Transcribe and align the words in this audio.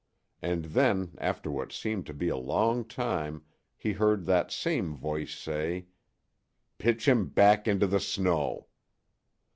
and 0.41 0.65
then, 0.65 1.13
after 1.19 1.51
what 1.51 1.71
seemed 1.71 2.07
to 2.07 2.13
be 2.15 2.27
a 2.27 2.35
long 2.35 2.83
time, 2.83 3.43
he 3.77 3.91
heard 3.93 4.25
that 4.25 4.49
same 4.51 4.95
voice 4.95 5.35
say, 5.37 5.85
"Pitch 6.79 7.07
him 7.07 7.27
back 7.27 7.67
into 7.67 7.85
the 7.85 7.99
snow." 7.99 8.65